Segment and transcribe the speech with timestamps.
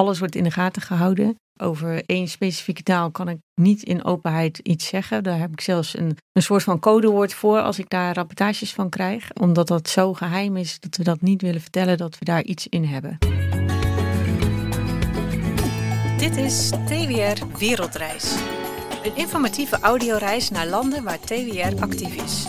[0.00, 1.36] alles wordt in de gaten gehouden.
[1.56, 5.22] Over één specifieke taal kan ik niet in openheid iets zeggen.
[5.22, 8.88] Daar heb ik zelfs een, een soort van codewoord voor als ik daar rapportages van
[8.88, 9.32] krijg.
[9.40, 12.66] Omdat dat zo geheim is dat we dat niet willen vertellen dat we daar iets
[12.68, 13.18] in hebben.
[16.18, 18.34] Dit is TWR Wereldreis.
[19.02, 22.46] Een informatieve audioreis naar landen waar TWR actief is.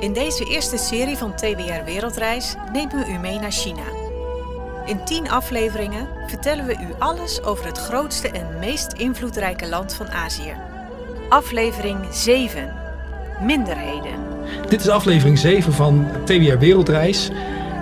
[0.00, 3.82] In deze eerste serie van TWR Wereldreis nemen we u mee naar China.
[4.86, 10.08] In 10 afleveringen vertellen we u alles over het grootste en meest invloedrijke land van
[10.08, 10.54] Azië.
[11.28, 12.74] Aflevering 7.
[13.40, 14.12] Minderheden.
[14.68, 17.30] Dit is aflevering 7 van TWR Wereldreis.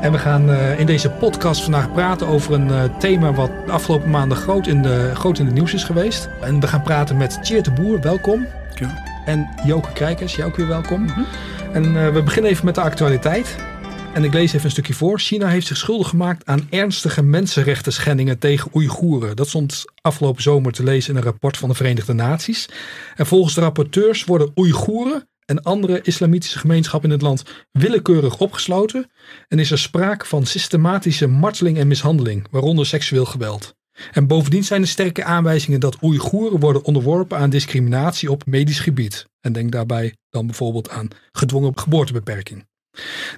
[0.01, 3.73] En we gaan uh, in deze podcast vandaag praten over een uh, thema wat de
[3.73, 6.29] afgelopen maanden groot in, de, groot in het nieuws is geweest.
[6.41, 8.46] En we gaan praten met Tjeerd de Boer, welkom.
[8.74, 9.02] Ja.
[9.24, 11.01] En Joke Krijkers, jij ook weer welkom.
[11.01, 11.27] Mm -hmm.
[11.77, 13.57] En uh, we beginnen even met de actualiteit.
[14.15, 15.19] En ik lees even een stukje voor.
[15.19, 19.37] China heeft zich schuldig gemaakt aan ernstige mensenrechten schendingen tegen Oeigoeren.
[19.37, 22.69] Dat stond afgelopen zomer te lezen in een rapport van de Verenigde Naties.
[23.16, 29.10] En volgens de rapporteurs worden Oeigoeren en andere islamitische gemeenschappen in het land willekeurig opgesloten
[29.49, 33.74] en is er sprake van systematische marteling en mishandeling, waaronder seksueel geweld.
[34.13, 39.27] En bovendien zijn er sterke aanwijzingen dat Oeigoeren worden onderworpen aan discriminatie op medisch gebied.
[39.41, 42.66] En denk daarbij dan bijvoorbeeld aan gedwongen geboortebeperking.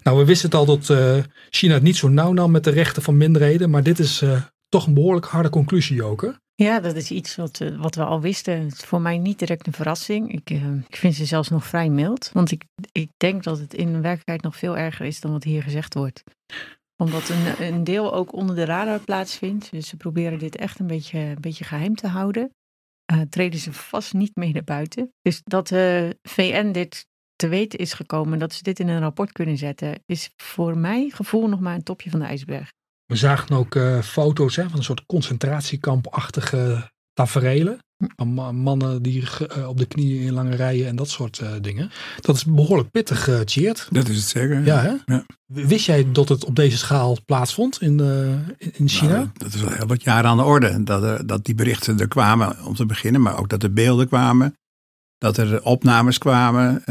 [0.02, 1.16] Nou, we wisten het al dat uh,
[1.50, 4.42] China het niet zo nauw nam met de rechten van minderheden, maar dit is uh,
[4.68, 6.38] toch een behoorlijk harde conclusie, Joker.
[6.54, 8.60] Ja, dat is iets wat, uh, wat we al wisten.
[8.60, 10.32] Het is voor mij niet direct een verrassing.
[10.32, 10.50] Ik,
[10.88, 12.30] ik vind ze zelfs nog vrij mild.
[12.32, 15.62] Want ik, ik denk dat het in werkelijkheid nog veel erger is dan wat hier
[15.62, 16.22] gezegd wordt.
[17.02, 19.70] Omdat een, een deel ook onder de radar plaatsvindt.
[19.70, 22.50] Dus ze proberen dit echt een beetje, een beetje geheim te houden.
[23.12, 25.12] Uh, treden ze vast niet mee naar buiten.
[25.22, 29.32] Dus dat de VN dit te weten is gekomen, dat ze dit in een rapport
[29.32, 32.72] kunnen zetten, is voor mijn gevoel nog maar een topje van de ijsberg.
[33.04, 37.78] We zagen ook uh, foto's hè, van een soort concentratiekampachtige taferelen.
[38.16, 41.90] Van mannen die uh, op de knieën in lange rijen en dat soort uh, dingen.
[42.20, 43.88] Dat is behoorlijk pittig, uh, Tjeerd.
[43.90, 44.64] Dat is het zeker.
[44.64, 45.14] Ja, hè?
[45.14, 45.24] Ja.
[45.46, 48.00] Wist jij dat het op deze schaal plaatsvond in,
[48.58, 49.12] in China?
[49.12, 50.84] Nou, dat is al heel wat jaren aan de orde.
[50.84, 54.54] Dat, dat die berichten er kwamen om te beginnen, maar ook dat er beelden kwamen.
[55.18, 56.82] Dat er opnames kwamen.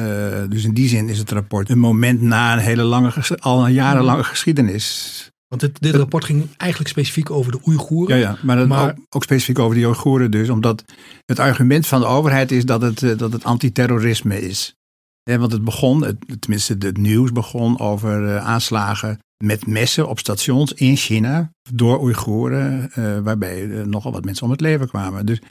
[0.49, 3.73] dus in die zin is het rapport een moment na een hele lange, al een
[3.73, 5.31] jarenlange geschiedenis.
[5.47, 8.17] Want dit, dit, rapport ging eigenlijk specifiek over de Oeigoeren.
[8.17, 8.89] Ja, ja maar, maar...
[8.89, 10.49] Ook, ook, specifiek over de Oeigoeren dus.
[10.49, 10.83] Omdat
[11.25, 14.75] het argument van de overheid is dat het, dat het antiterrorisme is.
[15.23, 20.73] Want het begon, het, tenminste het nieuws begon over uh, aanslagen met messen op stations
[20.73, 21.51] in China.
[21.73, 25.25] Door Oeigoeren, uh, waarbij uh, nogal wat mensen om het leven kwamen.
[25.25, 25.41] Dus,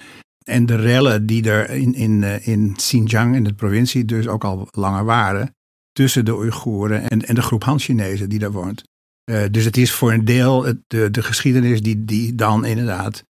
[0.45, 4.69] en de rellen die er in, in, in Xinjiang, in de provincie, dus ook al
[4.71, 5.55] langer waren.
[5.93, 8.85] Tussen de Oeigoeren en, en de groep Han-Chinezen die daar woont.
[9.31, 13.25] Uh, dus het is voor een deel het, de, de geschiedenis die, die dan inderdaad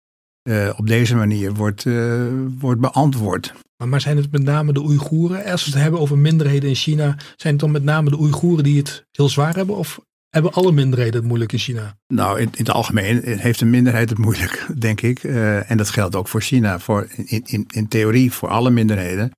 [0.49, 2.27] uh, op deze manier wordt, uh,
[2.59, 3.55] wordt beantwoord.
[3.77, 5.45] Maar, maar zijn het met name de Oeigoeren?
[5.45, 8.65] Als we het hebben over minderheden in China, zijn het dan met name de Oeigoeren
[8.65, 9.77] die het heel zwaar hebben?
[9.77, 11.97] Of hebben alle minderheden het moeilijk in China?
[12.07, 15.25] Nou, in, in het algemeen heeft een minderheid het moeilijk, denk ik.
[15.25, 19.31] en dat geldt ook voor China, voor, in, in, in theorie voor alle minderheden.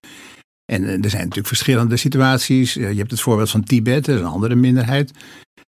[0.72, 2.74] En er zijn natuurlijk verschillende situaties.
[2.74, 5.12] je hebt het voorbeeld van Tibet, dat is een andere minderheid.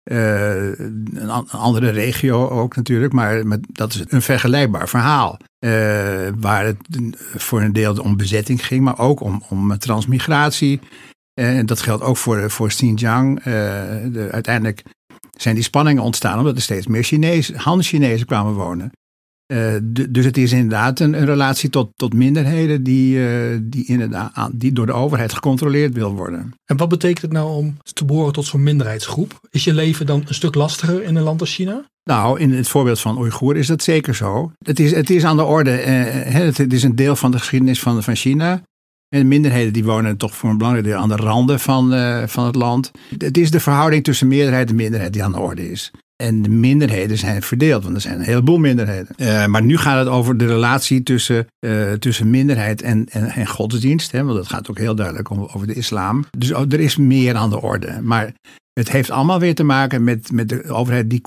[0.04, 5.36] Uh, een, an andere regio ook natuurlijk, maar, dat is een vergelijkbaar verhaal.
[5.60, 5.70] Uh,
[6.36, 6.76] waar het
[7.34, 10.80] voor een deel om bezetting ging, maar ook om, om transmigratie.
[11.34, 13.42] En uh, dat geldt ook voor, voor Xinjiang.
[13.42, 14.82] De, uiteindelijk
[15.36, 18.92] zijn die spanningen ontstaan omdat er steeds meer Chinezen, Han-Chinezen kwamen wonen.
[19.52, 19.74] Uh,
[20.10, 24.72] dus het is inderdaad een, een, relatie tot, tot minderheden die, uh, die, inderdaad, die
[24.72, 26.54] door de overheid gecontroleerd wil worden.
[26.64, 29.40] En wat betekent het nou om te behoren tot zo'n minderheidsgroep?
[29.50, 31.84] Is je leven dan een stuk lastiger in een land als China?
[32.04, 34.52] Nou, in het voorbeeld van Oeigoer is dat zeker zo.
[34.64, 35.86] Het is, het is aan de orde, uh,
[36.32, 38.62] het, het, is een deel van de geschiedenis van, van China.
[39.08, 41.88] En minderheden die wonen toch voor een belangrijk deel aan de randen van,
[42.28, 42.90] van het land.
[43.18, 45.92] Het is de verhouding tussen meerderheid en minderheid die aan de orde is.
[46.24, 49.14] En de minderheden zijn verdeeld, want er zijn een heleboel minderheden.
[49.16, 53.46] Uh, maar nu gaat het over de relatie tussen, uh, tussen minderheid en, en, en
[53.46, 54.12] godsdienst.
[54.12, 56.24] Hè, want dat gaat ook heel duidelijk om, over de islam.
[56.38, 58.00] Dus oh, er is meer aan de orde.
[58.02, 58.32] Maar
[58.72, 61.20] het heeft allemaal weer te maken met, met de overheid die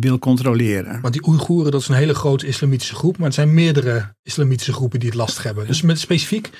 [0.00, 1.00] wil controleren.
[1.00, 3.16] Want die Oeigoeren, dat is een hele grote islamitische groep.
[3.16, 5.66] Maar het zijn meerdere islamitische groepen die het lastig hebben.
[5.66, 6.50] Dus met specifiek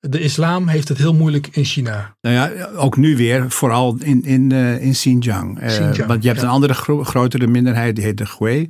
[0.00, 2.16] de islam heeft het heel moeilijk in China.
[2.20, 5.62] Nou ja, ook nu weer, vooral in, in, uh, in Xinjiang.
[5.62, 6.06] Uh, Xinjiang.
[6.06, 6.46] Want je hebt ja.
[6.46, 8.68] een andere gro grotere minderheid, die heet de Hui.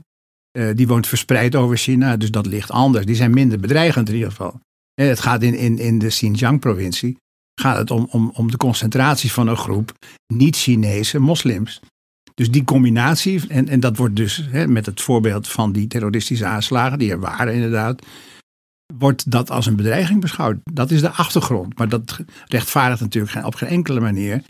[0.58, 3.06] Uh, die woont verspreid over China, dus dat ligt anders.
[3.06, 4.60] Die zijn minder bedreigend in ieder geval.
[4.94, 7.16] het gaat in, in, in de Xinjiang-provincie.
[7.60, 9.92] gaat het om, om, om de concentratie van een groep
[10.34, 11.80] niet-Chinese moslims.
[12.34, 16.46] Dus die combinatie, en, en dat wordt dus hè, met het voorbeeld van die terroristische
[16.46, 18.02] aanslagen, die er waren inderdaad,
[18.96, 20.56] wordt dat als een bedreiging beschouwd.
[20.64, 21.78] Dat is de achtergrond.
[21.78, 24.42] Maar dat rechtvaardigt natuurlijk op geen enkele manier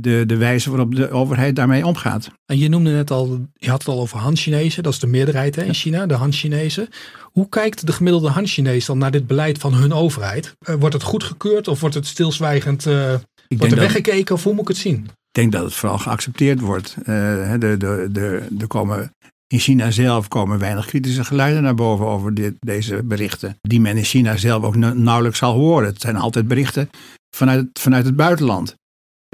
[0.00, 2.30] de, de wijze waarop de overheid daarmee omgaat.
[2.46, 5.56] En je noemde net al, je had het al over Han-Chinezen, dat is de meerderheid
[5.56, 6.88] hè, in China, de Han-Chinezen.
[7.22, 10.56] Hoe kijkt de gemiddelde Han-Chinees dan naar dit beleid van hun overheid?
[10.68, 13.14] Uh, wordt het goedgekeurd of wordt het stilzwijgend, uh,
[13.48, 15.04] wordt er weggekeken of hoe moet ik het zien?
[15.04, 16.94] Ik denk dat het vooral geaccepteerd wordt.
[16.98, 19.12] Uh, de, de, de, de komen
[19.48, 23.56] in China zelf komen weinig kritische geluiden naar boven over dit, deze berichten.
[23.60, 25.88] Die men in China zelf ook nauwelijks zal horen.
[25.88, 26.90] Het zijn altijd berichten
[27.36, 28.74] vanuit, vanuit het buitenland.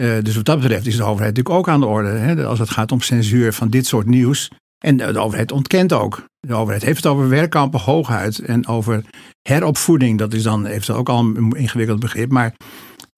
[0.00, 2.08] Uh, dus wat dat betreft is de overheid natuurlijk ook aan de orde.
[2.08, 4.50] Hè, als het gaat om censuur van dit soort nieuws.
[4.84, 6.24] En de overheid ontkent ook.
[6.40, 9.04] De overheid heeft het over werkkampen hooguit en over
[9.42, 10.18] heropvoeding.
[10.18, 12.30] Dat is dan heeft ook al een ingewikkeld begrip.
[12.30, 12.54] Maar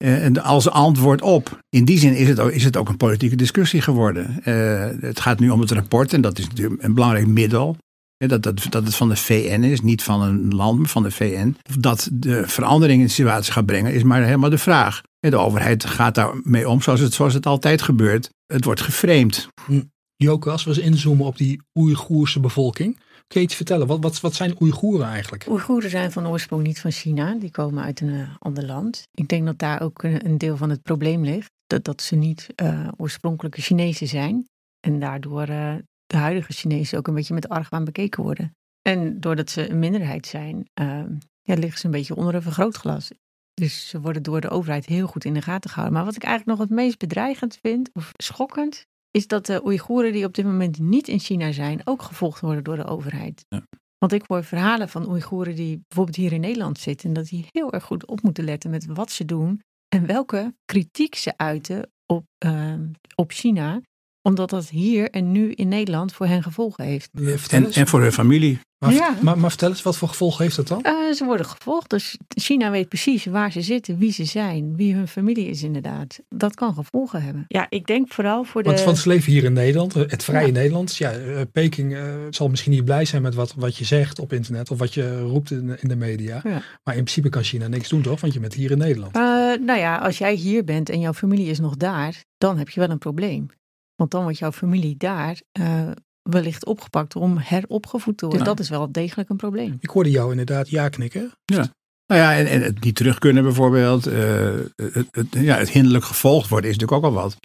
[0.03, 1.59] uh, als antwoord op.
[1.69, 4.41] In die zin is het ook, is het ook een politieke discussie geworden.
[4.45, 7.77] Uh, het gaat nu om het rapport en dat is natuurlijk een belangrijk middel.
[8.17, 11.11] Dat, dat, dat het van de VN is, niet van een land, maar van de
[11.11, 11.55] VN.
[11.69, 15.01] Of dat de verandering in de situatie gaat brengen, is maar helemaal de vraag.
[15.19, 18.29] De overheid gaat daarmee om zoals het, zoals het altijd gebeurt.
[18.45, 19.47] Het wordt geframed.
[19.65, 19.81] Hm.
[20.15, 22.97] Joke, als we eens inzoomen op die Oeigoerse bevolking.
[23.27, 23.87] Kun vertellen?
[23.87, 25.47] Wat, wat, wat zijn Oeigoeren eigenlijk?
[25.49, 27.33] Oeigoeren zijn van oorsprong niet van China.
[27.33, 29.03] Die komen uit een uh, ander land.
[29.11, 31.51] Ik denk dat daar ook een, een, deel van het probleem ligt.
[31.67, 34.47] Dat, dat ze niet uh, oorspronkelijke Chinezen zijn.
[34.79, 38.55] En daardoor de huidige Chinezen ook een beetje met argwaan bekeken worden.
[38.81, 43.11] En doordat ze een minderheid zijn, ehm, ja, liggen ze een beetje onder een vergrootglas.
[43.53, 45.97] Dus ze worden door de overheid heel goed in de gaten gehouden.
[45.97, 48.85] Maar wat ik eigenlijk nog het meest bedreigend vind, of schokkend,
[49.17, 52.63] is dat de Oeigoeren die op dit moment niet in China zijn, ook gevolgd worden
[52.63, 53.45] door de overheid.
[53.49, 53.63] Ja.
[53.97, 57.45] Want ik hoor verhalen van Oeigoeren die bijvoorbeeld hier in Nederland zitten en dat die
[57.51, 59.61] heel erg goed op moeten letten met wat ze doen
[59.95, 62.73] en welke kritiek ze uiten op, uh,
[63.15, 63.81] op China
[64.21, 67.09] omdat dat hier en nu in Nederland voor hen gevolgen heeft.
[67.49, 68.59] En, en, voor hun familie.
[68.79, 69.17] Maar, ja.
[69.21, 70.81] maar, maar, vertel eens, wat voor gevolgen heeft dat dan?
[70.83, 71.89] Uh, ze worden gevolgd.
[71.89, 76.19] Dus China weet precies waar ze zitten, wie ze zijn, wie hun familie is inderdaad.
[76.29, 77.45] Dat kan gevolgen hebben.
[77.47, 78.69] Ja, ik denk vooral voor de...
[78.69, 80.51] Want, want ze leven hier in Nederland, eh, het vrije ja.
[80.51, 80.95] Nederland.
[80.95, 84.33] Ja, uh, Peking uh, zal misschien niet blij zijn met wat, wat je zegt op
[84.33, 86.41] internet of wat je roept in, in de media.
[86.43, 86.61] Ja.
[86.83, 88.21] Maar in principe kan China niks doen toch?
[88.21, 89.13] Want je bent hier in Nederland.
[89.61, 92.79] nou ja, als jij hier bent en jouw familie is nog daar, dan heb je
[92.79, 93.49] wel een probleem.
[93.95, 95.91] Want dan wordt jouw familie daar uh,
[96.29, 98.45] wellicht opgepakt om heropgevoed te worden.
[98.45, 99.77] Dat is wel degelijk een probleem.
[99.79, 101.31] Ik hoorde jou inderdaad ja knikken.
[101.45, 101.67] Ja.
[102.07, 104.07] Nou ja, en, en het niet terug kunnen bijvoorbeeld.
[104.07, 107.37] Uh, het, het, ja, het hinderlijk gevolgd worden is natuurlijk ook al wat.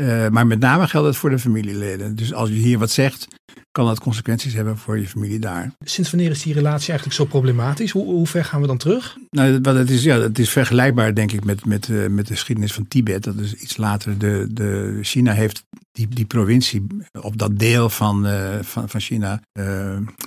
[0.00, 2.16] Uh, maar met name geldt het voor de familieleden.
[2.16, 3.26] Dus als je hier wat zegt,
[3.70, 5.72] kan dat consequenties hebben voor je familie daar.
[5.84, 7.90] Sinds wanneer is die relatie eigenlijk zo problematisch?
[7.90, 9.16] Hoe, hoe ver gaan we dan terug?
[9.30, 12.72] Nou, het is, ja, het is vergelijkbaar denk ik met, met, uh, met de geschiedenis
[12.72, 13.24] van Tibet.
[13.24, 14.18] Dat is iets later.
[14.18, 16.86] De, de, China heeft die, die provincie
[17.20, 19.42] op dat deel van, uh, van, van China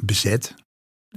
[0.01, 0.53] bezet.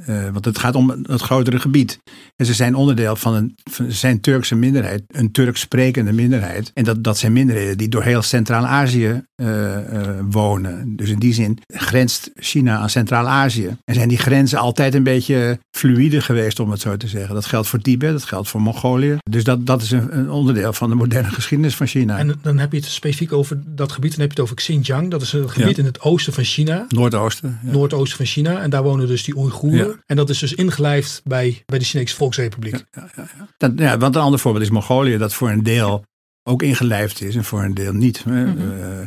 [0.09, 1.99] Uh, want het gaat om het grotere gebied.
[2.37, 6.71] En ze zijn onderdeel van een van, zijn Turkse minderheid, een Turks sprekende minderheid.
[6.75, 10.97] En dat, dat zijn minderheden die door heel Centraal-Azië uh, uh, wonen.
[10.97, 13.77] Dus in die zin grenst China aan Centraal-Azië.
[13.85, 17.35] En zijn die grenzen altijd een beetje fluïde geweest, om het zo te zeggen.
[17.35, 19.17] Dat geldt voor Tibet, dat geldt voor Mongolië.
[19.31, 22.19] Dus dat, dat is een, een onderdeel van de moderne geschiedenis van China.
[22.19, 25.11] En dan heb je het specifiek over dat gebied, dan heb je het over Xinjiang.
[25.11, 25.83] Dat is een gebied ja.
[25.83, 26.87] in het oosten van China.
[26.89, 27.59] Noordoosten.
[27.65, 27.73] Ja.
[27.73, 28.61] Noordoosten van China.
[28.61, 29.79] En daar wonen dus die Oeigoeren.
[29.79, 29.84] Ja.
[30.07, 32.85] En dat is dus ingelijfd bij, bij de Chinese Volksrepubliek.
[32.91, 33.49] Ja, ja, ja.
[33.57, 36.05] Dat, ja, want een ander voorbeeld is Mongolië, dat voor een deel
[36.49, 38.25] ook ingelijfd is en voor een deel niet.
[38.25, 38.59] Mm -hmm.
[38.59, 39.07] uh,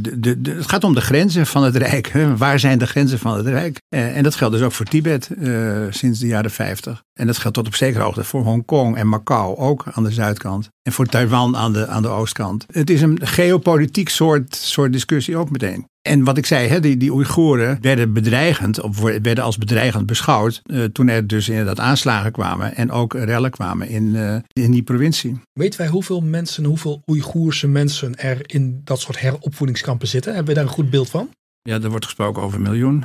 [0.00, 2.08] de, de, de, het gaat om de grenzen van het Rijk.
[2.08, 2.36] Hè.
[2.36, 3.80] Waar zijn de grenzen van het Rijk?
[3.94, 7.02] Uh, en dat geldt dus ook voor Tibet uh, sinds de jaren 50.
[7.12, 10.68] En dat geldt tot op zekere hoogte voor Hongkong en Macau ook aan de zuidkant.
[10.88, 12.64] En voor Taiwan aan de, aan de oostkant.
[12.72, 15.86] Het is een geopolitiek soort, soort discussie ook meteen.
[16.02, 20.62] En wat ik zei, hè, die, die Oeigoeren werden bedreigend, of werden als bedreigend beschouwd.
[20.66, 24.82] Uh, toen er dus inderdaad aanslagen kwamen en ook rellen kwamen in, uh, in die
[24.82, 25.40] provincie.
[25.52, 30.34] Weten wij hoeveel mensen, hoeveel Oeigoerse mensen er in dat soort heropvoedingskampen zitten?
[30.34, 31.30] Hebben we daar een goed beeld van?
[31.62, 33.04] Ja, er wordt gesproken over een miljoen,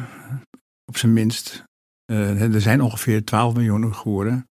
[0.85, 1.63] op zijn minst.
[2.11, 4.45] Uh, er zijn ongeveer 12 miljoen Oeigoeren.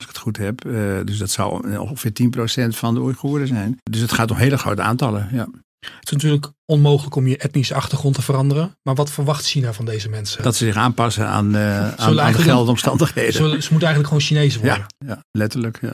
[0.00, 0.60] Als ik het goed heb.
[1.06, 3.78] dus dat zou ongeveer 10% van de Oeigoeren zijn.
[3.90, 5.28] Dus het gaat om hele grote aantallen.
[5.32, 5.48] Ja.
[5.80, 8.76] Het is natuurlijk onmogelijk om je etnische achtergrond te veranderen.
[8.82, 10.42] Maar wat verwacht China van deze mensen?
[10.42, 13.32] Dat ze zich aanpassen aan, uh, aan, aan de geldomstandigheden.
[13.32, 14.86] Ze, ze moeten eigenlijk gewoon Chinezen worden.
[14.98, 15.78] Ja, ja letterlijk.
[15.80, 15.92] Ja.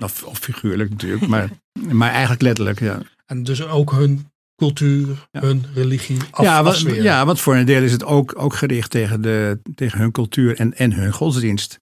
[0.00, 1.48] Of, of figuurlijk natuurlijk, maar,
[1.90, 2.80] maar eigenlijk letterlijk.
[2.80, 3.00] Ja.
[3.26, 4.26] En dus ook hun
[4.56, 5.40] cultuur, ja.
[5.40, 8.90] hun religie af, ja, wat, ja, want voor een deel is het ook, ook gericht
[8.90, 11.80] tegen, de, tegen hun cultuur en, en hun godsdienst.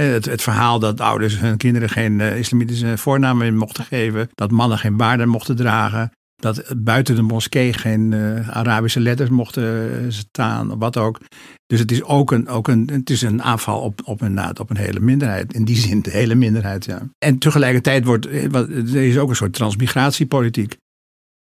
[0.00, 4.28] Het, het verhaal dat ouders hun kinderen geen islamitische voornamen mochten geven.
[4.34, 6.10] Dat mannen geen baarden mochten dragen.
[6.36, 8.14] Dat buiten de moskee geen
[8.50, 11.20] Arabische letters mochten staan, wat ook.
[11.66, 14.70] Dus het is ook een, ook een, het is een aanval op, op, een, op
[14.70, 15.52] een hele minderheid.
[15.52, 17.02] In die zin de hele minderheid, ja.
[17.18, 20.76] En tegelijkertijd wordt, er is ook een soort transmigratiepolitiek.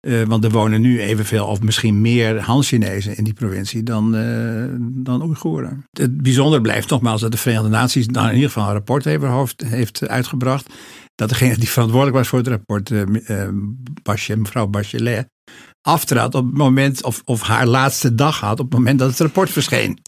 [0.07, 4.65] Uh, want er wonen nu evenveel of misschien meer Han-Chinezen in die provincie dan, uh,
[4.79, 5.85] dan Oeigoeren.
[5.91, 9.63] Het bijzondere blijft nogmaals dat de Verenigde Naties dan in ieder geval een rapport heeft,
[9.65, 10.73] heeft uitgebracht.
[11.15, 13.03] Dat degene die verantwoordelijk was voor het rapport, uh,
[14.35, 15.27] mevrouw Bachelet,
[15.81, 19.19] aftrad op het moment, of, of haar laatste dag had op het moment dat het
[19.19, 19.99] rapport verscheen.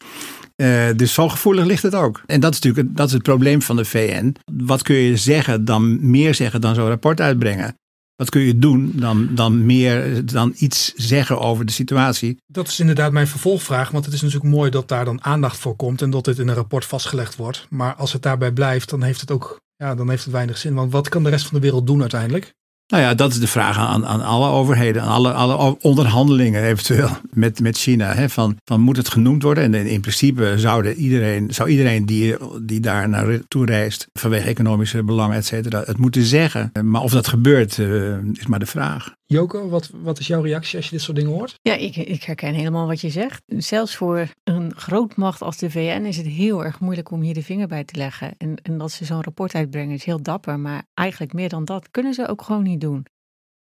[0.96, 2.22] dus zo gevoelig ligt het ook.
[2.26, 4.36] En dat is natuurlijk dat is het probleem van de VN.
[4.54, 7.76] Wat kun je zeggen dan meer zeggen dan zo'n rapport uitbrengen?
[8.16, 12.38] Wat kun je doen dan, dan meer dan iets zeggen over de situatie?
[12.48, 13.90] Dat is inderdaad mijn vervolgvraag.
[13.90, 16.48] Want het is natuurlijk mooi dat daar dan aandacht voor komt en dat dit in
[16.48, 17.68] een rapport vastgelegd wordt.
[17.70, 20.74] Maar als het daarbij blijft, dan heeft het ook ja, dan heeft het weinig zin.
[20.74, 22.54] Want wat kan de rest van de wereld doen uiteindelijk?
[22.92, 27.10] Nou ja, dat is de vraag aan, aan alle overheden, aan alle, alle onderhandelingen eventueel
[27.34, 28.14] met, met China.
[28.14, 29.64] Hè, van, van moet het genoemd worden?
[29.64, 35.36] En in, principe zouden iedereen, zou iedereen die, die daar naartoe reist vanwege economische belangen,
[35.36, 36.72] et cetera, het moeten zeggen.
[36.84, 39.14] Maar of dat gebeurt, uh, is maar de vraag.
[39.32, 41.60] Joko, wat, wat is jouw reactie als je dit soort dingen hoort?
[41.62, 43.44] Ja, ik, ik herken helemaal wat je zegt.
[43.46, 47.44] Zelfs voor een grootmacht als de VN is het heel erg moeilijk om hier de
[47.44, 48.38] vinger bij te leggen.
[48.38, 50.60] En, en dat ze zo'n rapport uitbrengen is heel dapper.
[50.60, 53.06] Maar eigenlijk meer dan dat kunnen ze ook gewoon niet doen.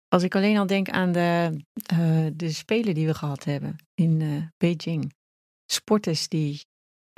[0.07, 1.61] Als ik alleen al denk aan de,
[1.93, 5.13] uh, de spelen die we gehad hebben in uh, Beijing.
[5.65, 6.65] Sporters die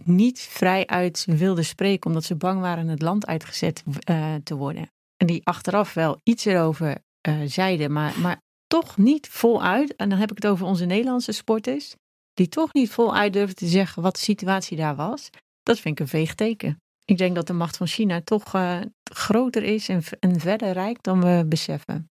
[0.03, 4.91] niet vrij uit wilden spreken omdat ze bang waren het land uitgezet uh, te worden.
[5.17, 10.19] En die achteraf wel iets erover uh, zeiden, maar, maar toch niet voluit, en dan
[10.19, 11.95] heb ik het over onze Nederlandse sporters,
[12.33, 15.29] die toch niet voluit durven te zeggen wat de situatie daar was,
[15.63, 16.81] dat vind ik een veeg teken.
[17.05, 21.03] Ik denk dat de macht van China toch uh, groter is en, en verder rijkt
[21.03, 22.09] dan we beseffen.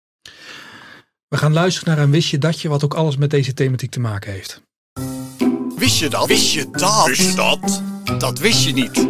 [1.28, 4.32] We gaan luisteren naar een wistje datje wat ook alles met deze thematiek te maken
[4.32, 4.62] heeft.
[5.76, 6.26] Wist je dat?
[6.26, 7.06] Wist je dat?
[7.06, 7.82] Wist je dat?
[8.18, 9.08] Dat wist je niet.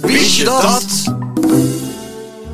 [0.00, 1.87] Wist je dat?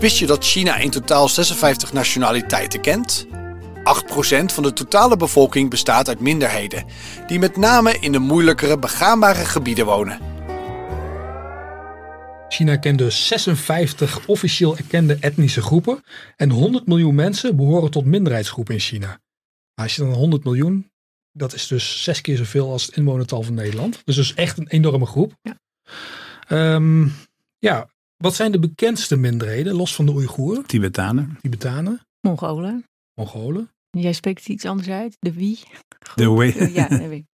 [0.04, 3.26] Wist je dat China in totaal 56 nationaliteiten kent?
[3.26, 3.30] 8%
[4.44, 6.84] van de totale bevolking bestaat uit minderheden,
[7.26, 10.18] die met name in de moeilijkere begaanbare gebieden wonen.
[12.48, 16.02] China kent dus 56 officieel erkende etnische groepen
[16.36, 19.20] en 100 miljoen mensen behoren tot minderheidsgroepen in China.
[19.74, 20.90] Als je dan 100 miljoen,
[21.32, 24.02] dat is dus zes keer zoveel als het inwonertal van Nederland.
[24.04, 25.32] Dus dus echt een enorme groep.
[25.42, 25.56] Ja,
[26.74, 27.12] um,
[27.58, 30.66] ja wat zijn de bekendste minderheden, los van de Oeigoeren?
[30.66, 31.38] Tibetanen.
[31.42, 32.00] Tibetanen.
[32.20, 32.84] Mongolen.
[33.14, 33.70] Mongolen.
[33.90, 35.16] Jij spreekt iets anders uit.
[35.18, 35.58] De wie?
[36.14, 36.72] De wie.
[36.72, 37.26] Ja, de wie.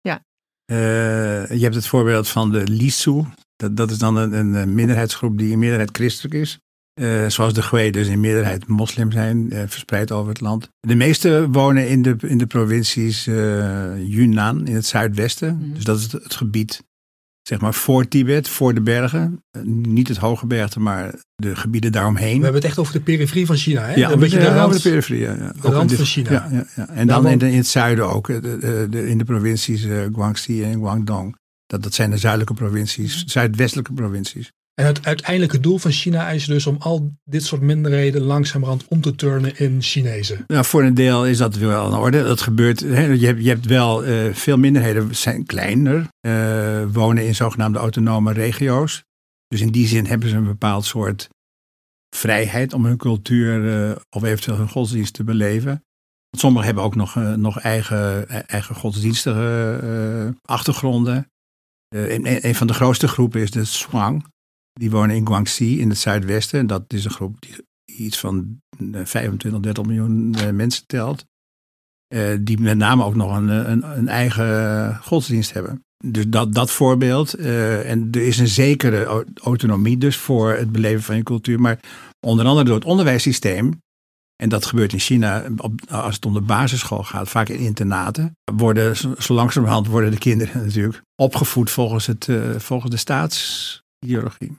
[0.00, 0.24] Ja.
[0.72, 3.24] Uh, je hebt het voorbeeld van de Lisu.
[3.56, 6.58] Dat, dat is dan een, een minderheidsgroep die in meerderheid christelijk is.
[7.00, 10.68] Uh, zoals de Gwe dus in meerderheid moslim zijn, uh, verspreid over het land.
[10.80, 13.24] De meeste wonen in de, in de provincies
[14.04, 15.56] Yunnan in het zuidwesten.
[15.56, 15.74] Mm.
[15.74, 16.82] Dus dat is het, het gebied
[17.48, 19.42] zeg maar voor Tibet, voor de bergen.
[19.50, 22.36] Eh, niet het hoge bergte, maar de gebieden daaromheen.
[22.38, 23.94] We hebben het echt over de periferie van China, hè?
[23.94, 25.20] Ja, een beetje de, rand, de periferie.
[25.20, 25.52] Ja, ja.
[25.60, 26.30] De rand van China.
[26.30, 26.88] Ja, ja, ja.
[26.88, 30.72] En dan in, in, het zuiden ook, de, de, in de provincies uh, Guangxi en
[30.72, 31.36] Guangdong.
[31.66, 34.52] Dat, dat zijn de zuidelijke provincies, zuidwestelijke provincies.
[34.78, 39.00] En het uiteindelijke doel van China is dus om al dit soort minderheden langzamerhand om
[39.00, 40.44] te turnen in Chinezen.
[40.46, 42.22] Nou, voor een deel is dat wel in orde.
[42.22, 42.80] Dat gebeurt.
[42.80, 47.78] Hè, je, hebt, je hebt wel uh, veel minderheden zijn kleiner, uh, wonen in zogenaamde
[47.78, 49.02] autonome regio's.
[49.48, 51.28] Dus in die zin hebben ze een bepaald soort
[52.16, 55.84] vrijheid om hun cultuur uh, of eventueel hun godsdienst te beleven.
[56.36, 61.30] Sommigen hebben ook nog, nog eigen, eigen godsdienstige achtergronden.
[61.88, 64.24] Een, een, van de grootste groepen is de Swang.
[64.78, 66.58] Die wonen in Guangxi in het zuidwesten.
[66.58, 67.56] En dat is een groep die
[67.98, 68.60] iets van
[69.04, 71.26] 25, eh, 30 miljoen eh, mensen telt.
[72.14, 73.48] Uh, die met name ook nog een,
[73.98, 75.84] een, eigen godsdienst hebben.
[76.04, 77.34] Dus dat, dat voorbeeld.
[77.34, 81.60] En er is een zekere autonomie dus voor het beleven van je cultuur.
[81.60, 81.78] Maar
[82.26, 83.80] onder andere door het onderwijssysteem.
[84.42, 88.36] En dat gebeurt in China op, als het om de basisschool gaat, vaak in internaten.
[88.56, 94.56] Worden, zo langzamerhand worden de kinderen natuurlijk opgevoed volgens, het, volgens de staatsideologie.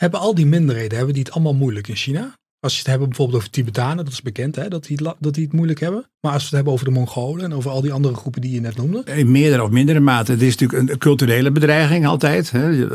[0.00, 2.34] Hebben al die minderheden, hebben die het allemaal moeilijk in China?
[2.60, 5.44] Als je het hebben bijvoorbeeld over Tibetanen, dat is bekend hè, dat, die, dat die
[5.44, 6.04] het moeilijk hebben.
[6.20, 8.52] Maar als we het hebben over de Mongolen en over al die andere groepen die
[8.52, 9.02] je net noemde.
[9.04, 10.32] In meerdere of mindere mate.
[10.32, 12.50] Het is natuurlijk een culturele bedreiging altijd.
[12.50, 12.86] Hè.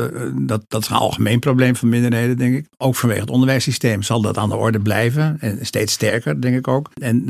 [0.46, 2.66] Dat, dat is een algemeen probleem van minderheden, denk ik.
[2.76, 5.36] Ook vanwege het onderwijssysteem zal dat aan de orde blijven.
[5.40, 6.90] En steeds sterker, denk ik ook.
[6.94, 7.24] En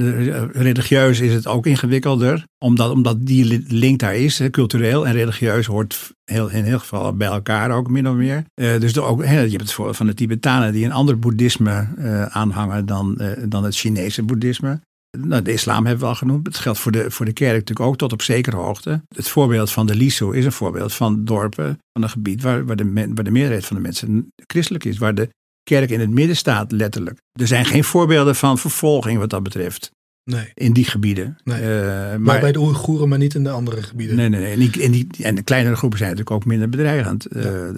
[0.53, 2.45] religieus is het ook ingewikkelder.
[2.59, 7.29] Omdat, omdat die link daar is, cultureel en religieus, hoort heel, in heel geval bij
[7.29, 8.45] elkaar ook min of meer.
[8.55, 12.23] Uh, dus ook, je hebt het voor van de Tibetanen die een ander boeddhisme uh,
[12.23, 14.81] aanhangen dan, uh, dan het Chinese boeddhisme.
[15.19, 16.47] Nou, de islam hebben we al genoemd.
[16.47, 19.03] Het geldt voor de, voor de kerk natuurlijk ook tot op zekere hoogte.
[19.15, 22.77] Het voorbeeld van de Liso is een voorbeeld van dorpen, van een gebied waar, waar,
[22.77, 24.99] de, waar de meerderheid van de mensen christelijk is.
[24.99, 25.29] Waar de
[25.63, 27.19] kerk in het midden staat, letterlijk.
[27.33, 29.91] Er zijn geen voorbeelden van vervolging wat dat betreft.
[30.31, 30.51] Nee.
[30.55, 31.39] In die gebieden.
[31.45, 31.63] Nee.
[31.63, 34.17] Uh, maar, maar, bij de Oeigoeren, maar niet in de andere gebieden.
[34.17, 34.53] Nee, nee, nee.
[34.53, 37.37] En, die, en, die, en de kleinere groepen zijn natuurlijk ook minder bedreigend.
[37.37, 37.73] Uh, ja.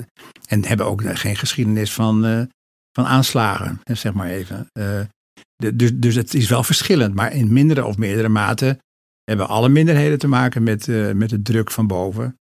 [0.46, 2.42] En hebben ook geen geschiedenis van, uh,
[2.92, 4.66] van aanslagen, zeg maar even.
[5.56, 7.14] De, dus, dus het is wel verschillend.
[7.14, 8.78] Maar in mindere of meerdere mate
[9.24, 12.38] hebben alle minderheden te maken met, met de druk van boven.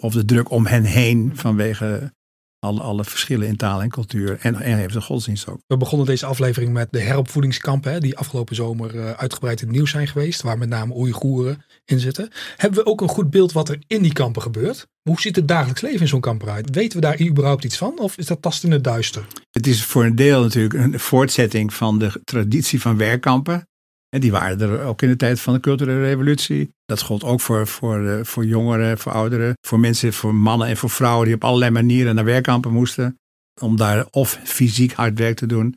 [0.00, 2.12] Of de druk om hen heen vanwege
[2.58, 4.38] alle, alle verschillen in taal en cultuur.
[4.40, 5.60] En, en heeft de godsdienst ook.
[5.66, 7.92] We begonnen deze aflevering met de heropvoedingskampen.
[7.92, 10.42] Hè, die afgelopen zomer uh, uitgebreid in het nieuws zijn geweest.
[10.42, 12.30] Waar met name Oeigoeren in zitten.
[12.56, 14.86] Hebben we ook een goed beeld wat er in die kampen gebeurt?
[15.02, 16.74] Hoe ziet het dagelijks leven in zo'n kamp eruit?
[16.74, 17.98] Weten we daar überhaupt iets van?
[17.98, 19.26] Of is dat tast in het duister?
[19.50, 23.67] Het is voor een deel natuurlijk een voortzetting van de traditie van werkkampen.
[24.08, 26.70] En die waren er ook in de tijd van de culturele revolutie.
[26.84, 30.76] Dat gold ook voor, voor, eh, voor jongeren, voor ouderen, voor mensen, voor mannen en
[30.76, 33.18] voor vrouwen die op allerlei manieren naar werkkampen moesten.
[33.60, 35.76] Om daar of fysiek hard werk te doen,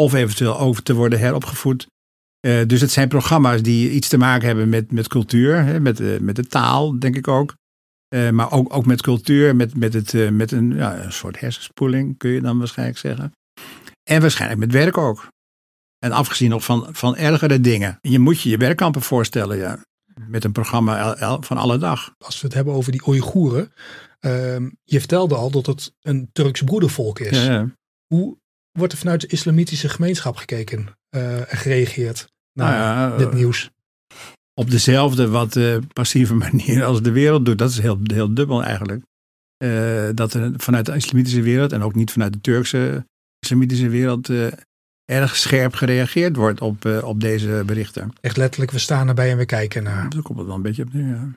[0.00, 1.86] of eventueel over te worden heropgevoed.
[2.46, 6.00] Uh, dus het zijn programma's die iets te maken hebben met, met cultuur, hè, met,
[6.00, 7.54] uh, met de taal, denk ik ook.
[8.30, 12.30] Maar ook, ook met cultuur, met, met, het, met een, ja, een soort hersenspoeling, kun
[12.30, 13.32] je dan waarschijnlijk zeggen.
[14.10, 15.28] En waarschijnlijk met werk ook.
[16.00, 17.98] En afgezien nog van, van ergere dingen.
[18.00, 19.84] Je moet je je werkkampen voorstellen, ja.
[20.28, 22.14] Met een programma van alle dag.
[22.18, 23.72] Als we het hebben over die Oeigoeren.
[24.20, 27.44] Uh, je vertelde al dat het een Turks broedervolk is.
[27.44, 27.74] Ja, ja.
[28.06, 28.38] Hoe
[28.72, 33.70] wordt er vanuit de islamitische gemeenschap gekeken uh, en gereageerd naar Nou ja, dit nieuws?
[34.54, 37.58] Op dezelfde wat uh, passieve manier als de wereld doet.
[37.58, 39.04] Dat is heel, heel dubbel eigenlijk.
[40.14, 43.06] Dat er vanuit de islamitische wereld en ook niet vanuit de Turkse
[43.38, 44.28] islamitische wereld
[45.10, 48.12] erg scherp gereageerd wordt op, uh, op deze berichten.
[48.20, 50.10] Echt letterlijk, we staan erbij en we kijken naar.
[50.10, 51.30] Daar komt het wel een beetje op neer, ja.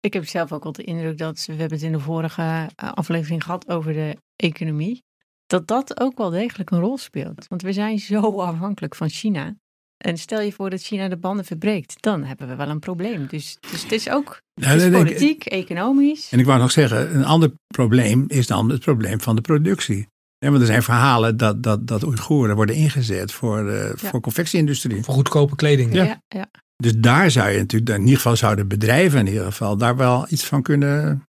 [0.00, 2.42] Ik heb zelf ook al de indruk dat, we hebben het in de vorige
[2.74, 5.02] eh, aflevering gehad over de economie,
[5.46, 7.48] dat dat ook wel degelijk een rol speelt.
[7.48, 9.56] Want we zijn zo afhankelijk van China.
[9.96, 13.26] En stel je voor dat China de banden verbreekt, dan hebben we wel een probleem.
[13.26, 16.32] Dus, dus het is ook het is politiek, ik, economisch.
[16.32, 20.08] En ik wou nog zeggen, een ander probleem is dan het probleem van de productie.
[20.38, 24.08] Ja, want er zijn verhalen dat, dat, dat Oeigoeren worden ingezet voor de ja.
[24.08, 25.04] voor confectieindustrie.
[25.04, 25.94] Voor goedkope kleding.
[25.94, 26.04] Ja.
[26.04, 26.50] Ja, ja.
[26.76, 30.26] Dus daar zou je natuurlijk, in ieder geval zouden bedrijven in ieder geval daar wel
[30.28, 31.28] iets van kunnen,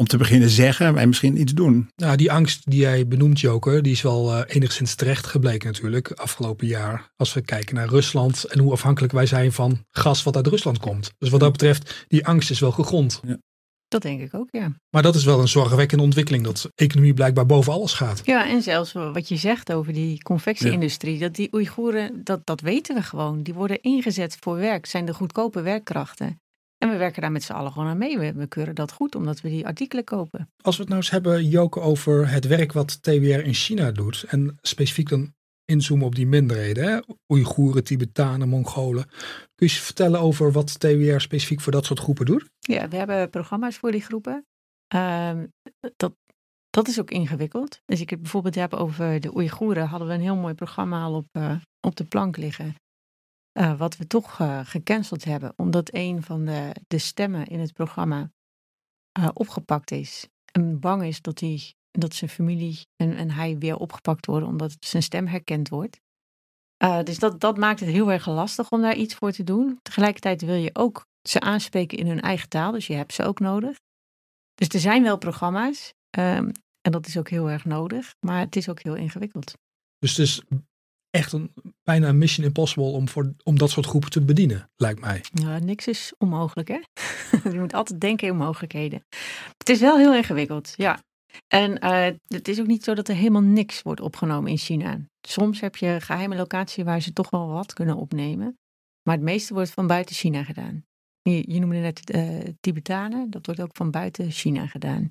[0.00, 1.90] om te beginnen zeggen en misschien iets doen.
[1.96, 6.12] Nou, die angst die jij benoemt, Joker, die is wel uh, enigszins terecht gebleken natuurlijk
[6.12, 7.12] afgelopen jaar.
[7.16, 10.78] Als we kijken naar Rusland en hoe afhankelijk wij zijn van gas wat uit Rusland
[10.78, 11.12] komt.
[11.18, 13.20] Dus wat dat betreft, die angst is wel gegrond.
[13.26, 13.38] Ja.
[13.88, 14.72] Dat denk ik ook, ja.
[14.90, 18.22] Maar dat is wel een zorgwekkende ontwikkeling, dat economie blijkbaar boven alles gaat.
[18.24, 21.20] Ja, en zelfs wat je zegt over die confectieindustrie, ja.
[21.20, 23.42] dat die Oeigoeren, dat, dat weten we gewoon.
[23.42, 26.40] Die worden ingezet voor werk, zijn de goedkope werkkrachten.
[26.78, 28.18] En we werken daar met z'n allen gewoon aan mee.
[28.18, 30.50] We, we keuren dat goed, omdat we die artikelen kopen.
[30.60, 34.24] Als we het nou eens hebben, Joke, over het werk wat TWR in China doet.
[34.28, 35.32] En specifiek dan
[35.68, 36.84] inzoomen op die minderheden.
[36.84, 37.00] Hè?
[37.32, 39.08] Oeigoeren, Tibetanen, Mongolen.
[39.54, 42.50] Kun je vertellen over wat TWR specifiek voor dat soort groepen doet?
[42.58, 44.46] Ja, we hebben programma's voor die groepen.
[44.94, 45.42] Uh,
[45.96, 46.14] dat,
[46.70, 47.80] dat is ook ingewikkeld.
[47.84, 51.14] Dus ik het bijvoorbeeld heb over de Oeigoeren, hadden we een heel mooi programma al
[51.14, 52.74] op, uh, op de plank liggen.
[53.58, 57.72] Uh, wat we toch uh, gecanceld hebben, omdat een van de, de stemmen in het
[57.72, 58.30] programma
[59.32, 60.28] opgepakt is.
[60.52, 64.76] En bang is dat, hij, dat zijn familie en, en hij weer opgepakt worden, omdat
[64.80, 66.00] zijn stem herkend wordt.
[66.84, 69.78] Uh, dus dat, dat maakt het heel erg lastig om daar iets voor te doen.
[69.82, 73.40] Tegelijkertijd wil je ook ze aanspreken in hun eigen taal, dus je hebt ze ook
[73.40, 73.76] nodig.
[74.54, 78.56] Dus er zijn wel programma's um, en dat is ook heel erg nodig, maar het
[78.56, 79.52] is ook heel ingewikkeld.
[79.98, 80.42] Dus het is
[81.10, 85.00] echt een, bijna een mission impossible om, voor, om dat soort groepen te bedienen, lijkt
[85.00, 85.24] mij.
[85.32, 86.80] Ja, niks is onmogelijk, hè?
[87.52, 89.04] je moet altijd denken in mogelijkheden.
[89.58, 91.02] Het is wel heel ingewikkeld, ja.
[91.46, 95.00] En uh, het is ook niet zo dat er helemaal niks wordt opgenomen in China.
[95.20, 98.58] Soms heb je geheime locaties waar ze toch wel wat kunnen opnemen.
[99.02, 100.84] Maar het meeste wordt van buiten China gedaan.
[101.22, 105.08] Je, je noemde net uh, Tibetanen, dat wordt ook van buiten China gedaan.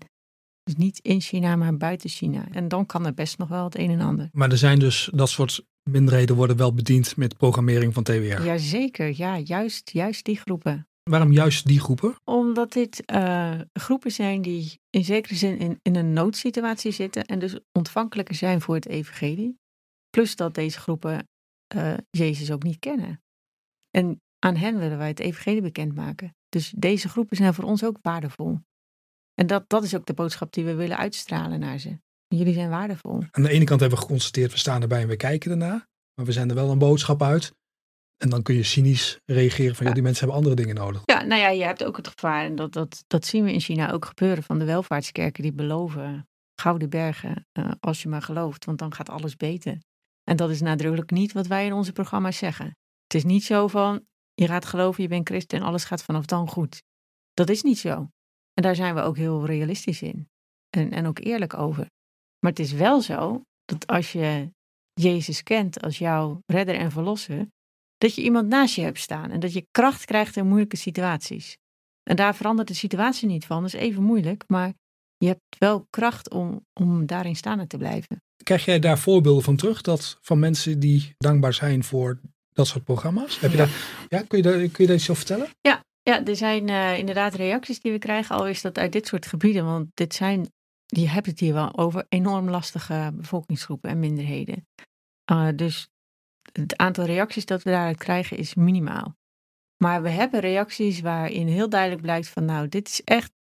[0.63, 2.47] Dus niet in China, maar buiten China.
[2.51, 4.29] En dan kan er best nog wel het een en ander.
[4.31, 8.43] Maar er zijn dus dat soort minderheden worden wel bediend met programmering van TWR.
[8.43, 10.87] Jazeker, ja, juist, juist die groepen.
[11.07, 12.15] Waarom juist die groepen?
[12.23, 17.39] Omdat dit uh, groepen zijn die in zekere zin in, in een noodsituatie zitten en
[17.39, 19.59] dus ontvankelijker zijn voor het evangelie.
[20.09, 21.27] Plus dat deze groepen
[21.75, 23.21] uh, Jezus ook niet kennen.
[23.91, 26.35] En aan hen willen wij het evangelie bekendmaken.
[26.49, 28.59] Dus deze groepen zijn voor ons ook waardevol.
[29.33, 31.99] En dat, dat is ook de boodschap die we willen uitstralen naar ze.
[32.27, 33.23] Jullie zijn waardevol.
[33.31, 35.87] Aan de ene kant hebben we geconstateerd, we staan erbij en we kijken ernaar.
[36.13, 37.53] Maar we zijn er wel een boodschap uit.
[38.17, 39.93] En dan kun je cynisch reageren van, ja.
[39.93, 41.01] die mensen hebben andere dingen nodig.
[41.05, 43.59] Ja, nou ja, je hebt ook het gevaar, en dat, dat, dat zien we in
[43.59, 46.27] China ook gebeuren, van de welvaartskerken die beloven
[46.61, 49.77] gouden bergen, uh, als je maar gelooft, want dan gaat alles beter.
[50.23, 52.65] En dat is nadrukkelijk niet wat wij in onze programma's zeggen.
[53.03, 56.25] Het is niet zo van, je gaat geloven, je bent christen en alles gaat vanaf
[56.25, 56.83] dan goed.
[57.33, 58.09] Dat is niet zo.
[58.53, 60.29] En daar zijn we ook heel realistisch in.
[60.69, 61.89] En, en ook eerlijk over.
[62.39, 64.51] Maar het is wel zo dat als je
[64.93, 67.47] Jezus kent als jouw redder en verlosser,
[67.97, 71.57] dat je iemand naast je hebt staan en dat je kracht krijgt in moeilijke situaties.
[72.03, 73.61] En daar verandert de situatie niet van.
[73.61, 74.73] Dat is even moeilijk, maar
[75.17, 78.21] je hebt wel kracht om, om daarin staande te blijven.
[78.43, 79.81] Krijg jij daar voorbeelden van terug?
[79.81, 83.39] Dat van mensen die dankbaar zijn voor dat soort programma's?
[83.39, 83.65] Heb je ja.
[83.65, 83.73] Daar,
[84.09, 85.49] ja, kun, je daar, kun je daar iets over vertellen?
[85.61, 88.35] Ja, ja er zijn uh, inderdaad reacties die we krijgen.
[88.35, 89.65] Al is dat uit dit soort gebieden.
[89.65, 90.51] Want dit zijn,
[90.85, 94.67] je hebt het hier wel over enorm lastige bevolkingsgroepen en minderheden.
[95.31, 95.87] Uh, dus
[96.61, 99.15] het aantal reacties dat we daaruit krijgen is minimaal.
[99.77, 103.31] Maar we hebben reacties waarin heel duidelijk blijkt van nou, dit is echt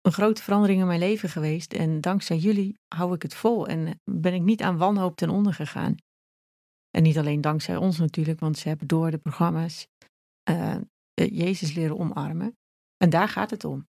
[0.00, 1.72] een grote verandering in mijn leven geweest.
[1.72, 5.54] En dankzij jullie hou ik het vol en ben ik niet aan wanhoop ten onder
[5.54, 5.94] gegaan.
[6.90, 9.86] En niet alleen dankzij ons natuurlijk, want ze hebben door de programma's
[10.50, 10.76] uh,
[11.14, 12.56] Jezus leren omarmen.
[12.96, 13.88] En daar gaat het om.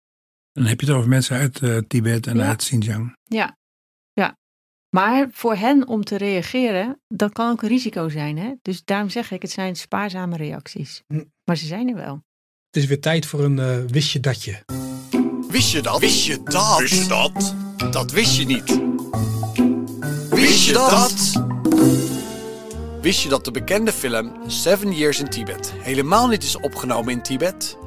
[0.53, 2.48] Dan heb je het over mensen uit uh, Tibet en ja.
[2.48, 3.16] uit Xinjiang.
[3.22, 3.59] Ja,
[4.12, 4.38] ja.
[4.94, 8.38] Maar voor hen om te reageren, dat kan ook een risico zijn.
[8.38, 8.52] Hè?
[8.62, 11.02] Dus daarom zeg ik, het zijn spaarzame reacties.
[11.07, 11.24] Hm.
[11.44, 12.22] Maar ze zijn er wel.
[12.70, 14.64] Het is weer tijd voor een uh, wist je datje.
[15.48, 16.00] Wist je dat?
[16.00, 16.78] Wist je dat?
[16.78, 17.55] Wist je dat?
[17.92, 18.81] Dat wist je niet.
[20.31, 21.33] Wist je dat?
[23.02, 27.22] Wist je dat de bekende film Seven Years in Tibet helemaal niet is opgenomen in
[27.22, 27.78] Tibet?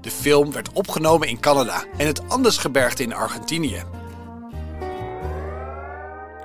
[0.00, 4.01] De film werd opgenomen in Canada en het Andesgebergte in Argentinië.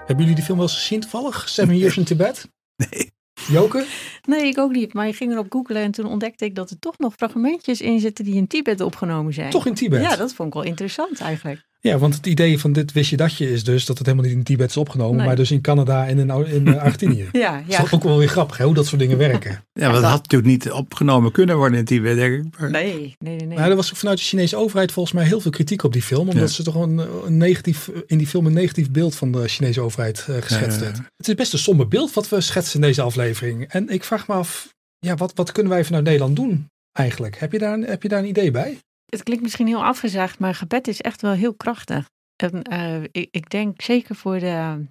[0.07, 1.49] Hebben jullie die film wel eens gezien toevallig?
[1.49, 2.49] Seven Years in Tibet?
[2.75, 3.11] Nee.
[3.47, 3.85] Joke?
[4.21, 4.93] Nee, ik ook niet.
[4.93, 7.99] Maar ik ging erop googlen en toen ontdekte ik dat er toch nog fragmentjes in
[7.99, 9.49] zitten die in Tibet opgenomen zijn.
[9.49, 10.01] Toch in Tibet?
[10.01, 11.66] Ja, dat vond ik wel interessant eigenlijk.
[11.87, 14.37] Ja, want het idee van dit wist je datje is dus dat het helemaal niet
[14.37, 15.25] in Tibet is opgenomen, Nee.
[15.25, 17.29] maar dus in Canada en in, in uh, Argentinië.
[17.31, 17.83] Ja, Dat ja.
[17.83, 19.63] is ook wel weer grappig, hè, hoe dat soort dingen werken.
[19.73, 22.59] Ja, want dat had natuurlijk niet opgenomen kunnen worden in Tibet, denk ik.
[22.59, 23.57] Maar Nee, nee, nee.
[23.57, 26.01] Maar er was ook vanuit de Chinese overheid volgens mij heel veel kritiek op die
[26.01, 26.55] film, omdat Ja.
[26.55, 30.25] ze toch een, een negatief, in die film een negatief beeld van de Chinese overheid
[30.29, 30.91] uh, geschetst ja.
[31.17, 33.63] Het is best een somber beeld wat we schetsen in deze aflevering.
[33.67, 37.37] En ik vraag me af, ja, wat, wat kunnen wij vanuit Nederland doen eigenlijk?
[37.39, 38.77] Heb je daar, heb je daar een idee bij?
[39.07, 42.09] Het klinkt misschien heel afgezaagd, maar gebed is echt wel heel krachtig.
[42.35, 44.85] En, eh, ik, ik denk zeker voor de.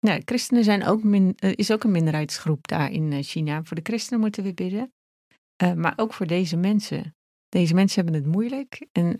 [0.00, 3.64] Nou, christenen zijn ook eh, is ook een minderheidsgroep daar in eh, China.
[3.64, 4.92] Voor de christenen moeten we bidden.
[5.74, 7.14] Maar ook voor deze mensen.
[7.48, 8.86] Deze mensen hebben het moeilijk.
[8.92, 9.18] En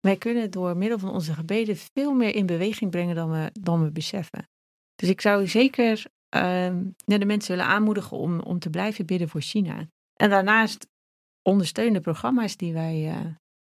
[0.00, 3.82] wij kunnen door middel van onze gebeden veel meer in beweging brengen dan we, dan
[3.82, 4.48] we beseffen.
[4.94, 9.40] Dus ik zou zeker eh, de mensen willen aanmoedigen om, om te blijven bidden voor
[9.40, 9.88] China.
[10.14, 10.86] En daarnaast
[11.42, 13.12] ondersteunende programma's die wij,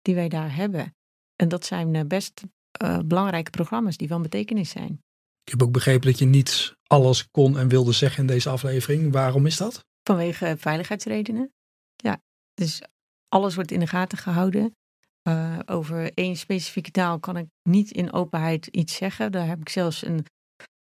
[0.08, 0.96] die wij daar hebben.
[1.36, 5.02] En dat zijn eh, best eh, belangrijke programma's die van betekenis zijn.
[5.44, 9.12] Ik heb ook begrepen dat je niet alles kon en wilde zeggen in deze aflevering.
[9.12, 9.86] Waarom is dat?
[10.04, 11.54] Vanwege veiligheidsredenen.
[11.96, 12.22] Ja,
[12.54, 12.82] dus
[13.28, 14.76] alles wordt in de gaten gehouden.
[15.22, 19.32] Eh, over één specifieke taal kan ik niet in openheid iets zeggen.
[19.32, 20.26] Daar heb ik zelfs een,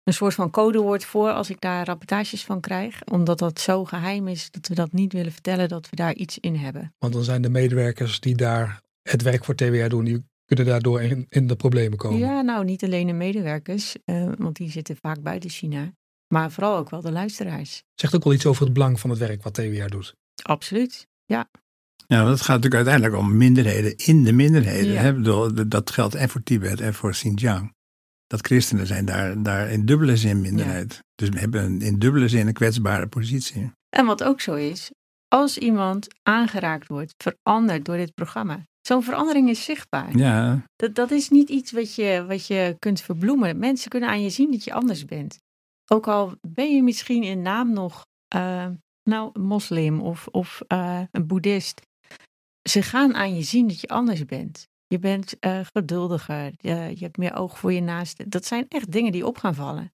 [0.03, 3.05] een soort van codewoord voor als ik daar rapportages van krijg.
[3.05, 6.39] Omdat dat zo geheim is dat we dat niet willen vertellen dat we daar iets
[6.39, 6.95] in hebben.
[6.99, 11.03] Want dan zijn de medewerkers die daar het werk voor TWR doen, die kunnen daardoor
[11.03, 12.19] in, in de problemen komen.
[12.19, 15.93] Ja, nou niet alleen de medewerkers, eh, want die zitten vaak buiten China.
[16.35, 17.83] Maar vooral ook wel de luisteraars.
[17.95, 20.15] Zegt ook wel iets over het belang van het werk wat TWR doet.
[20.43, 21.07] Absoluut.
[21.25, 21.49] Ja,
[22.07, 24.93] Ja, want het gaat natuurlijk uiteindelijk om minderheden in de minderheden.
[24.93, 25.01] Ja.
[25.01, 25.09] Hè?
[25.09, 27.75] Ik bedoel, dat geldt en voor Tibet en voor Xinjiang.
[28.27, 31.01] Dat christenen zijn daar, daar in dubbele zin minderheid.
[31.15, 33.73] Dus we hebben een- in dubbele zin een kwetsbare positie.
[33.97, 34.91] En wat ook zo is,
[35.29, 38.67] als iemand aangeraakt wordt, veranderd door dit programma.
[38.87, 40.17] Zo'n verandering is zichtbaar.
[40.17, 43.59] Ja, Dat, dat is niet iets wat je, wat je kunt verbloemen.
[43.59, 45.39] Mensen kunnen aan je zien dat je anders bent.
[45.91, 48.67] Ook al ben je misschien in naam nog eh,
[49.03, 51.81] nou, een moslim of, of eh, een boeddhist.
[52.69, 54.69] Ze gaan aan je zien dat je anders bent.
[54.87, 58.29] Je bent eh, geduldiger, je, je hebt meer oog voor je naaste.
[58.29, 59.93] Dat zijn echt dingen die op gaan vallen.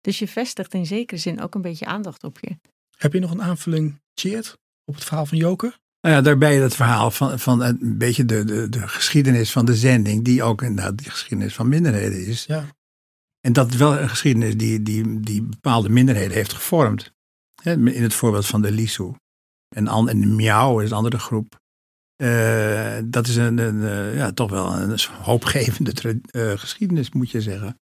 [0.00, 2.56] Dus je vestigt in zekere zin ook een beetje aandacht op je.
[2.96, 5.80] Heb je nog een aanvulling, Cheert, op het verhaal van Joker?
[6.02, 9.74] Nou ja, daarbij het verhaal van, van een beetje de, de, de geschiedenis van de
[9.76, 12.44] zending, die ook inderdaad die geschiedenis van minderheden is.
[12.44, 12.64] Ja.
[13.40, 17.12] En dat is wel een geschiedenis die, die, die bepaalde minderheden heeft gevormd.
[17.62, 19.14] Hè, In het voorbeeld van de Lisu.
[19.74, 21.60] En, an- en de Miao is een andere groep.
[22.22, 27.40] Uh, dat is een, een uh, ja, toch wel een hoopgevende uh, geschiedenis, moet je
[27.40, 27.78] zeggen.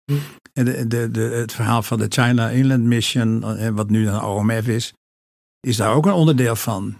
[0.53, 3.39] En de, de, de, het verhaal van de China Inland Mission,
[3.75, 4.93] wat nu een OMF is,
[5.59, 6.97] is daar ook een onderdeel van.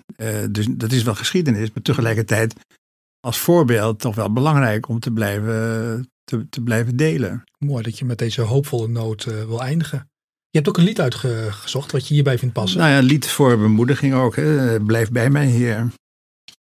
[0.52, 2.54] Dus dat is wel geschiedenis, maar tegelijkertijd
[3.20, 7.44] als voorbeeld toch wel belangrijk om te blijven, te, te blijven delen.
[7.58, 10.10] Mooi dat je met deze hoopvolle noot wil eindigen.
[10.50, 12.80] Je hebt ook een lied uitgezocht wat je hierbij vindt passen.
[12.80, 14.36] Nou ja, een lied voor bemoediging ook.
[14.36, 14.80] Hè.
[14.80, 15.88] Blijf bij mij hier.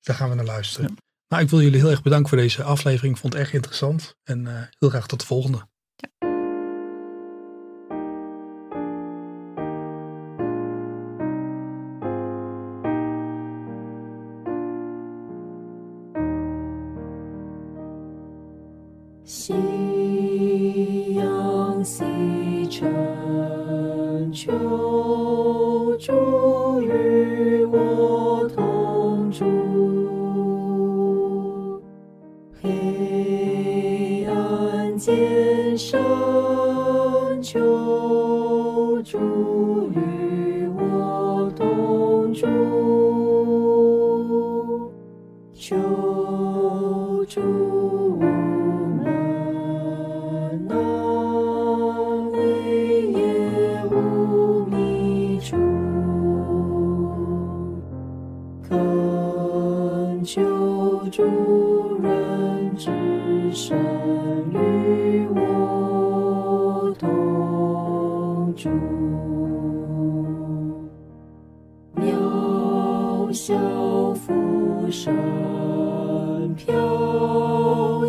[0.00, 0.88] Daar gaan we naar luisteren.
[0.88, 0.94] Ja.
[1.28, 3.14] Nou, ik wil jullie heel erg bedanken voor deze aflevering.
[3.14, 4.14] Ik vond het erg interessant.
[4.22, 5.66] En uh, heel graag tot de volgende.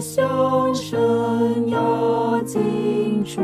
[0.04, 1.00] 向神
[1.70, 3.42] 要敬出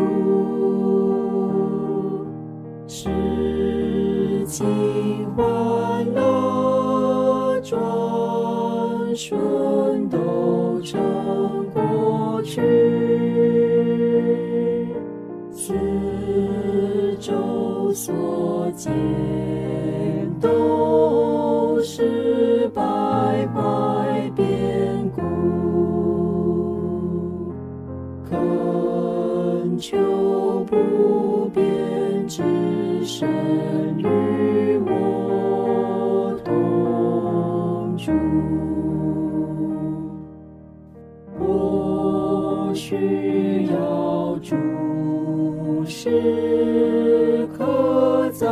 [48.39, 48.47] 在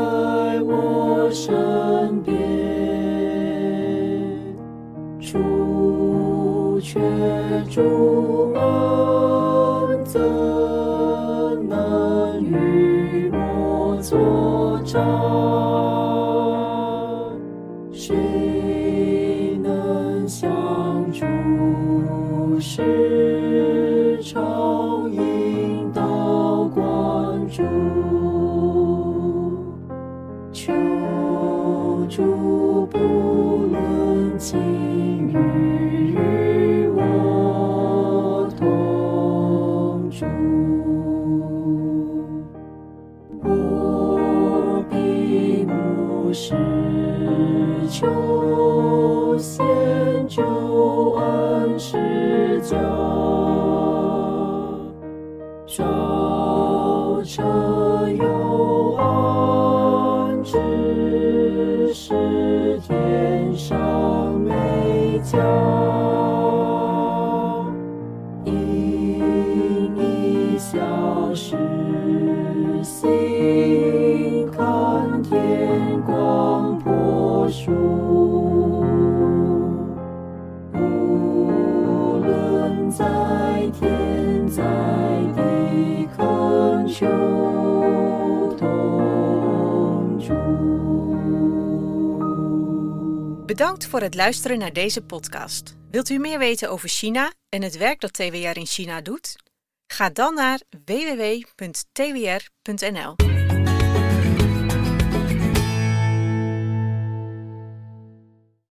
[0.64, 2.36] 我身边，
[5.22, 7.00] 除却
[7.70, 10.20] 主恩，怎
[11.70, 15.57] 能与我作战？
[93.58, 95.76] Bedankt voor het luisteren naar deze podcast.
[95.92, 99.36] Wilt u meer weten over China en het werk dat TWR in China doet?
[99.88, 101.78] Ga dan naar www.twr.nl.